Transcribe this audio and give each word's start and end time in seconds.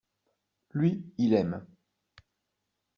Lui, 0.71 1.05
il 1.19 1.35
aime. 1.35 1.63